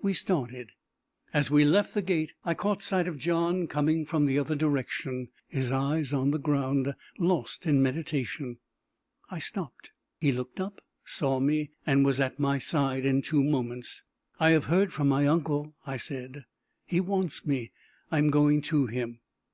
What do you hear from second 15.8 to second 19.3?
I said. "He wants me. I am going to him."